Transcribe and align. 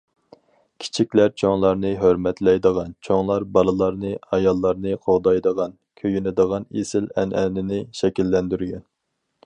كىچىكلەر 0.83 1.27
چوڭلارنى 1.41 1.91
ھۆرمەتلەيدىغان، 2.03 2.95
چوڭلار 3.07 3.45
بالىلارنى، 3.57 4.13
ئاياللارنى 4.37 4.95
قوغدايدىغان، 5.05 5.77
كۆيۈنىدىغان 6.03 6.67
ئېسىل 6.79 7.13
ئەنئەنىنى 7.23 7.83
شەكىللەندۈرگەن. 8.03 8.87